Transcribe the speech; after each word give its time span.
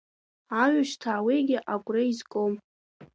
Аҩсҭаа 0.61 1.25
уигьы 1.25 1.57
агәра 1.73 2.01
изгом… 2.11 2.53